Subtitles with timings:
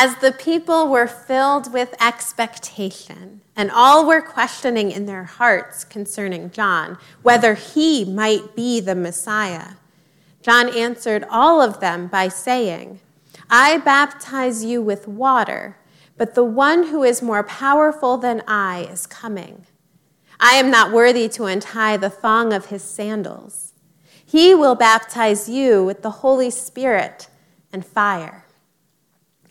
[0.00, 6.52] As the people were filled with expectation, and all were questioning in their hearts concerning
[6.52, 9.70] John whether he might be the Messiah,
[10.40, 13.00] John answered all of them by saying,
[13.50, 15.76] I baptize you with water,
[16.16, 19.66] but the one who is more powerful than I is coming.
[20.38, 23.72] I am not worthy to untie the thong of his sandals.
[24.24, 27.28] He will baptize you with the Holy Spirit
[27.72, 28.44] and fire.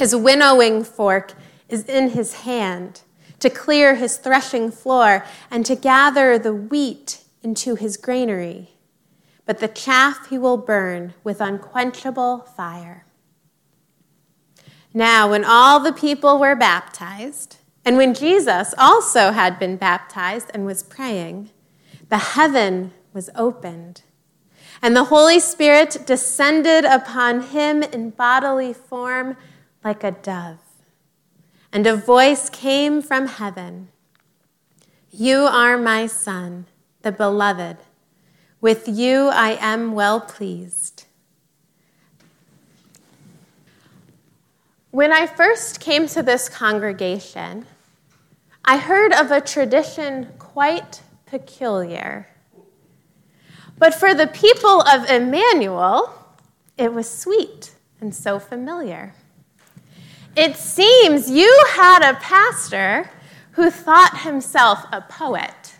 [0.00, 1.34] His winnowing fork
[1.68, 3.02] is in his hand
[3.38, 8.70] to clear his threshing floor and to gather the wheat into his granary.
[9.44, 13.04] But the chaff he will burn with unquenchable fire.
[14.94, 20.64] Now, when all the people were baptized, and when Jesus also had been baptized and
[20.64, 21.50] was praying,
[22.08, 24.00] the heaven was opened,
[24.80, 29.36] and the Holy Spirit descended upon him in bodily form
[29.84, 30.58] like a dove.
[31.72, 33.88] And a voice came from heaven
[35.10, 36.66] You are my Son,
[37.02, 37.78] the beloved.
[38.60, 41.06] With you I am well pleased.
[44.90, 47.66] When I first came to this congregation,
[48.64, 52.26] I heard of a tradition quite peculiar.
[53.78, 56.12] But for the people of Emmanuel,
[56.76, 59.14] it was sweet and so familiar.
[60.36, 63.10] It seems you had a pastor
[63.52, 65.74] who thought himself a poet.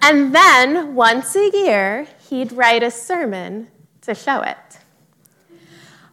[0.00, 3.68] And then once a year, he'd write a sermon
[4.02, 4.78] to show it.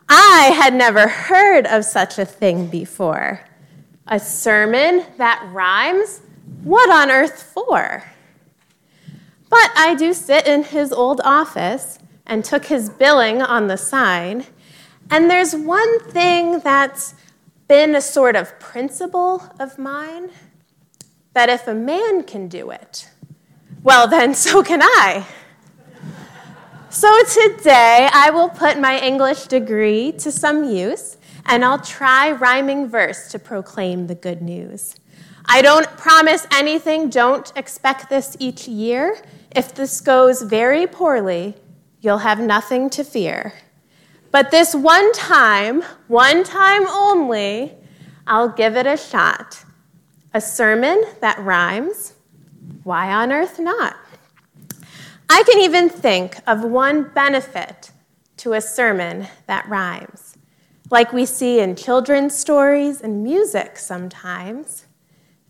[0.09, 3.41] I had never heard of such a thing before.
[4.07, 6.21] A sermon that rhymes?
[6.63, 8.03] What on earth for?
[9.49, 14.45] But I do sit in his old office and took his billing on the sign,
[15.09, 17.13] and there's one thing that's
[17.67, 20.30] been a sort of principle of mine
[21.33, 23.09] that if a man can do it,
[23.83, 25.25] well, then so can I.
[26.89, 32.88] So today I will put my English degree to some use and I'll try rhyming
[32.88, 34.95] verse to proclaim the good news.
[35.47, 39.18] I don't promise anything, don't expect this each year.
[39.56, 41.56] If this goes very poorly,
[42.01, 43.53] you'll have nothing to fear.
[44.35, 47.72] But this one time, one time only,
[48.28, 49.63] I'll give it a shot.
[50.34, 52.16] A sermon that rhymes,
[52.84, 53.95] why on earth not?
[55.29, 57.91] I can even think of one benefit
[58.35, 60.38] to a sermon that rhymes,
[60.91, 64.85] like we see in children's stories and music sometimes.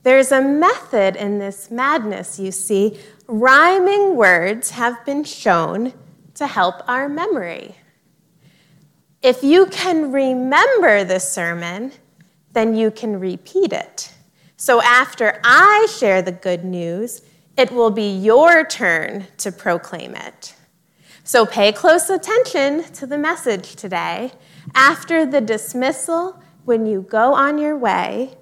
[0.03, 3.00] There's a method in this madness, you see.
[3.25, 5.91] Rhyming words have been shown
[6.35, 7.78] to help our memory.
[9.25, 11.91] If you can remember the sermon,
[12.53, 14.13] then you can repeat it.
[14.56, 17.24] So after I share the good news,
[17.58, 20.53] it will be your turn to proclaim it.
[21.24, 24.31] So pay close attention to the message today.
[24.75, 28.38] After the dismissal, when you go on your way,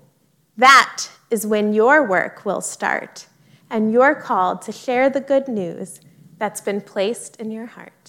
[0.58, 3.28] that is when your work will start,
[3.70, 6.02] and you're called to share the good news
[6.40, 8.03] that's been placed in your heart.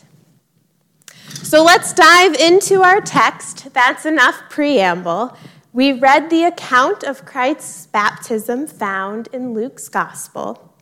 [1.28, 3.72] So let's dive into our text.
[3.72, 5.36] That's enough preamble.
[5.72, 10.74] We read the account of Christ's baptism found in Luke's gospel.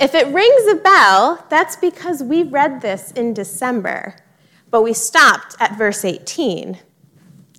[0.00, 4.16] If it rings a bell, that's because we read this in December,
[4.70, 6.78] but we stopped at verse 18,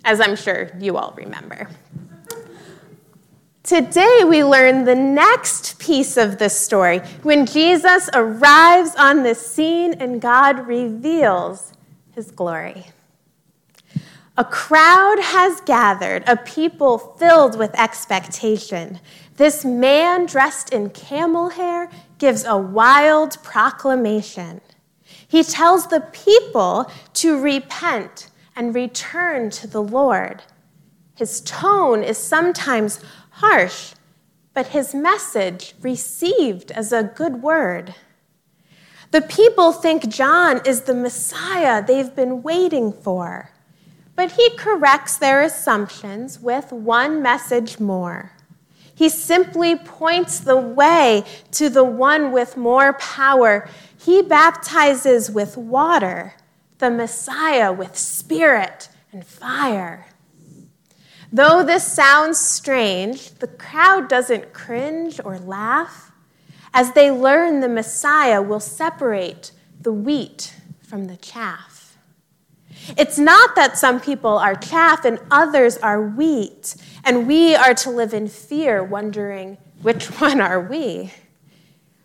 [0.03, 1.69] as I'm sure you all remember.
[3.63, 9.94] Today, we learn the next piece of this story when Jesus arrives on the scene
[9.94, 11.72] and God reveals
[12.13, 12.88] his glory.
[14.38, 18.99] A crowd has gathered, a people filled with expectation.
[19.35, 24.61] This man dressed in camel hair gives a wild proclamation.
[25.27, 30.43] He tells the people to repent and return to the Lord.
[31.16, 32.99] His tone is sometimes
[33.31, 33.93] harsh,
[34.53, 37.96] but his message received as a good word.
[39.11, 43.52] The people think John is the Messiah they've been waiting for,
[44.16, 48.31] but he corrects their assumptions with one message more.
[48.96, 53.67] He simply points the way to the one with more power.
[53.97, 56.35] He baptizes with water,
[56.78, 60.08] the Messiah with spirit and fire.
[61.34, 66.10] Though this sounds strange, the crowd doesn't cringe or laugh
[66.73, 71.97] as they learn the Messiah will separate the wheat from the chaff.
[72.97, 77.90] It's not that some people are chaff and others are wheat, and we are to
[77.90, 81.12] live in fear, wondering, which one are we?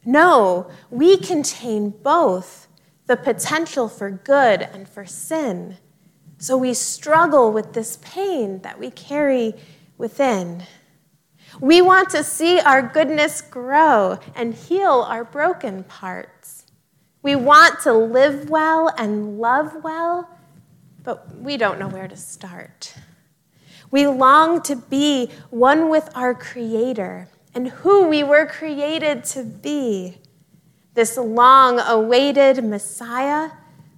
[0.05, 2.69] No, we contain both
[3.07, 5.79] the potential for good and for sin.
[6.39, 9.55] So we struggle with this pain that we carry
[9.97, 10.65] within.
[11.61, 16.67] We want to see our goodness grow and heal our broken parts.
[17.23, 20.29] We want to live well and love well,
[21.03, 22.95] but we don't know where to start.
[23.91, 30.19] We long to be one with our Creator and who we were created to be.
[30.95, 33.51] This long awaited Messiah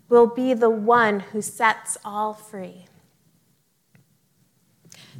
[0.08, 2.87] will be the one who sets all free.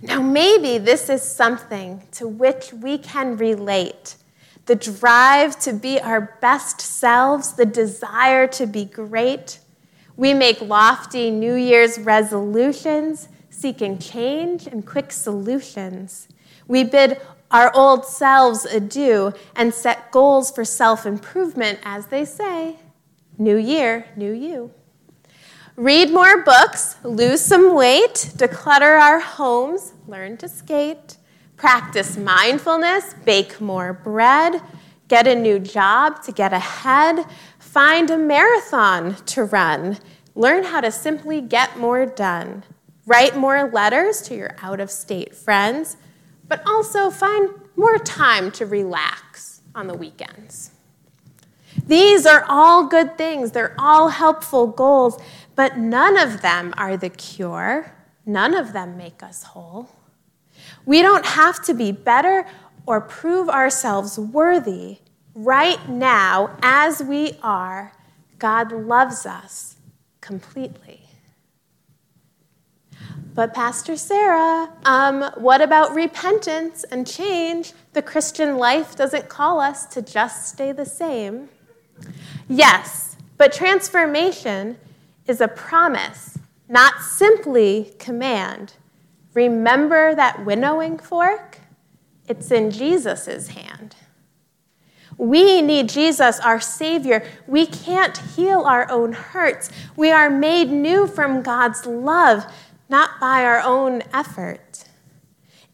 [0.03, 4.17] Now, maybe this is something to which we can relate
[4.67, 9.61] the drive to be our best selves, the desire to be great
[10.19, 16.27] we make lofty New Year's resolutions, seeking change and quick solutions.
[16.67, 17.21] We bid
[17.53, 22.81] our old selves adieu and set goals for self improvement, as they say.
[23.39, 24.73] New year, new you.
[25.78, 31.16] Read more books, lose some weight, declutter our homes, learn to skate,
[31.56, 34.60] practice mindfulness, bake more bread,
[35.06, 37.25] get a new job to get ahead,
[37.69, 39.98] Find a marathon to run.
[40.34, 42.64] Learn how to simply get more done.
[43.04, 45.98] Write more letters to your out of state friends,
[46.48, 50.70] but also find more time to relax on the weekends.
[51.86, 55.20] These are all good things, they're all helpful goals,
[55.58, 57.93] but none of them are the cure.
[58.25, 59.90] None of them make us whole.
[60.87, 62.46] We don't have to be better
[62.87, 64.99] or prove ourselves worthy
[65.34, 67.93] right now, as we are,
[68.38, 69.78] God loves us
[70.20, 71.00] completely.
[73.34, 77.72] But, Pastor Sarah, um, what about repentance and change?
[77.94, 81.49] The Christian life doesn't call us to just stay the same.
[82.49, 84.78] Yes, but transformation
[85.28, 86.38] is a promise,
[86.69, 88.75] not simply command.
[89.34, 91.58] Remember that winnowing fork?
[92.26, 93.94] It's in Jesus' hand.
[95.19, 97.25] We need Jesus, our Savior.
[97.46, 99.70] We can't heal our own hurts.
[99.96, 102.44] We are made new from God's love,
[102.88, 104.84] not by our own effort.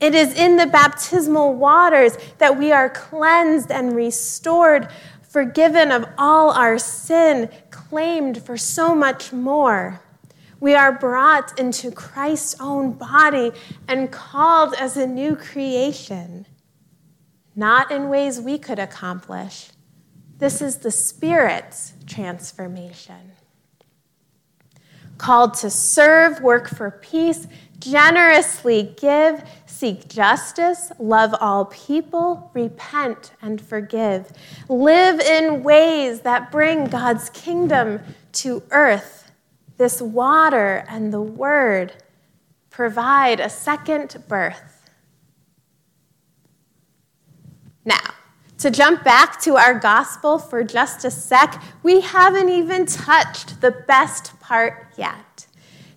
[0.00, 4.88] It is in the baptismal waters that we are cleansed and restored,
[5.34, 10.00] forgiven of all our sin, claimed for so much more.
[10.60, 13.50] We are brought into Christ's own body
[13.88, 16.46] and called as a new creation
[17.56, 19.70] not in ways we could accomplish.
[20.38, 23.32] This is the Spirit's transformation.
[25.18, 27.46] Called to serve, work for peace,
[27.78, 34.32] generously give, seek justice, love all people, repent and forgive.
[34.68, 38.00] Live in ways that bring God's kingdom
[38.32, 39.30] to earth.
[39.76, 41.92] This water and the word
[42.70, 44.74] provide a second birth
[47.84, 48.14] Now,
[48.58, 53.70] to jump back to our gospel for just a sec, we haven't even touched the
[53.70, 55.33] best part yet.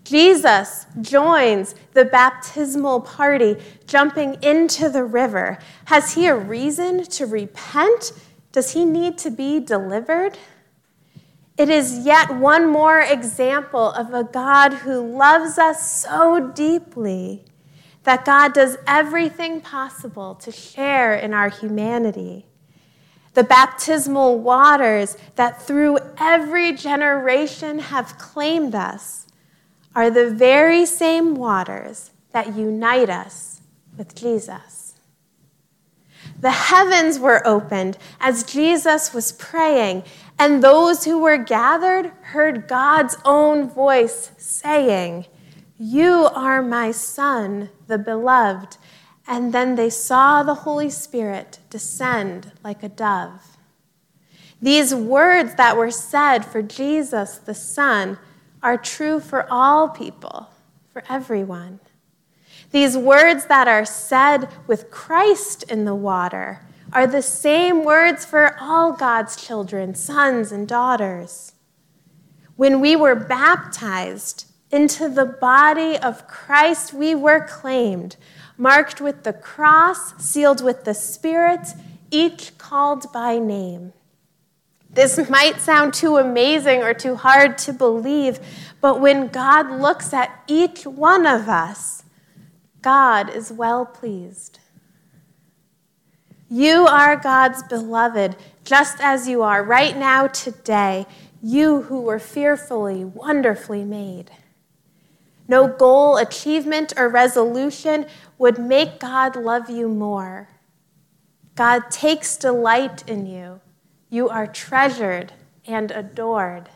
[0.07, 5.59] Jesus joins the baptismal party jumping into the river.
[5.85, 8.13] Has he a reason to repent?
[8.53, 10.37] Does he need to be delivered?
[11.57, 17.43] It is yet one more example of a God who loves us so deeply
[18.03, 22.45] that God does everything possible to share in our humanity.
[23.33, 29.26] The baptismal waters that through every generation have claimed us
[29.95, 33.61] are the very same waters that unite us
[33.97, 34.95] with Jesus.
[36.39, 40.03] The heavens were opened as Jesus was praying,
[40.37, 45.25] and those who were gathered heard God's own voice saying,
[45.79, 48.77] you are my Son, the beloved.
[49.27, 53.57] And then they saw the Holy Spirit descend like a dove.
[54.59, 58.17] These words that were said for Jesus, the Son,
[58.67, 60.49] are true for all people,
[60.91, 61.79] for everyone.
[62.71, 66.59] These words that are said with Christ in the water
[66.91, 71.53] are the same words for all God's children, sons and daughters.
[72.57, 78.17] When we were baptized, into the body of Christ we were claimed,
[78.57, 81.69] marked with the cross, sealed with the Spirit,
[82.11, 83.93] each called by name.
[84.97, 88.39] This might sound too amazing or too hard to believe,
[88.81, 92.01] but when God looks at each one of us,
[92.81, 94.57] God is well pleased.
[96.49, 101.05] You are God's beloved, just as you are right now, today,
[101.43, 104.31] you who were fearfully, wonderfully made.
[105.47, 108.07] No goal, achievement, or resolution
[108.39, 110.49] would make God love you more.
[111.53, 113.61] God takes delight in you.
[114.09, 115.33] You are treasured
[115.65, 116.69] and adored.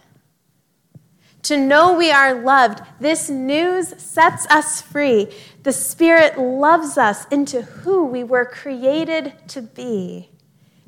[1.44, 5.28] To know we are loved, this news sets us free.
[5.64, 10.30] The Spirit loves us into who we were created to be,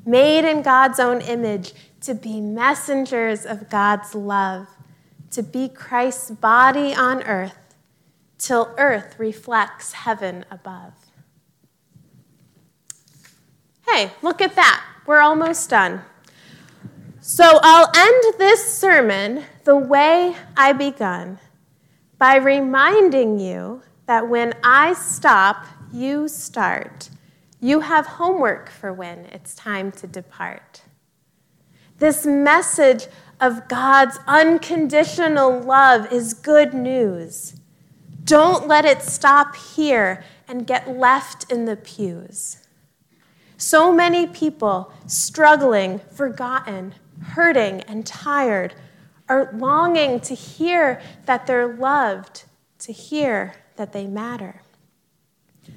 [0.06, 1.72] made in God's own image,
[2.02, 4.68] to be messengers of God's love,
[5.32, 7.74] to be Christ's body on earth,
[8.38, 10.92] till earth reflects heaven above.
[13.88, 14.84] Hey, look at that.
[15.06, 16.02] We're almost done.
[17.26, 21.38] So I'll end this sermon the way I begun
[22.18, 27.08] by reminding you that when I stop, you start.
[27.60, 30.82] You have homework for when it's time to depart.
[31.96, 33.06] This message
[33.40, 37.56] of God's unconditional love is good news.
[38.24, 42.58] Don't let it stop here and get left in the pews.
[43.56, 48.74] So many people struggling, forgotten, hurting and tired,
[49.28, 52.44] are longing to hear that they're loved,
[52.78, 54.62] to hear that they matter.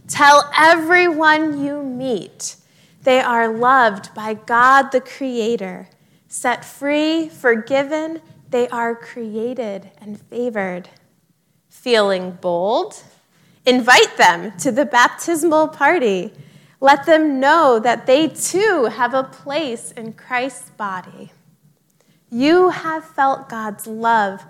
[0.08, 2.58] Tell everyone you meet
[3.04, 5.88] they are loved by God the Creator,
[6.28, 10.90] set free, forgiven, they are created and favored.
[11.70, 13.02] Feeling bold?
[13.66, 16.34] Invite them to the baptismal party.
[16.80, 21.32] Let them know that they too have a place in Christ's body.
[22.30, 24.44] You have felt God's love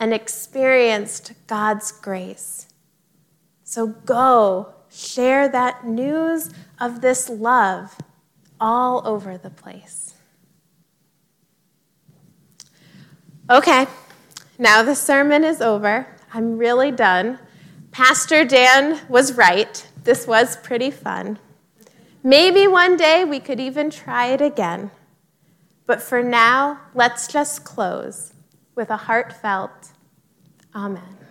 [0.00, 2.68] and experienced God's grace.
[3.64, 7.96] So go share that news of this love
[8.60, 10.14] all over the place.
[13.50, 13.86] Okay,
[14.58, 16.06] now the sermon is over.
[16.32, 17.38] I'm really done.
[17.90, 19.86] Pastor Dan was right.
[20.04, 21.38] This was pretty fun.
[22.26, 24.90] Maybe one day we could even try it again.
[25.86, 28.32] But for now, let's just close
[28.74, 29.92] with a heartfelt
[30.74, 31.25] Amen.